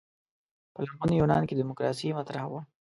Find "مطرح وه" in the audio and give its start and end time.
2.19-2.61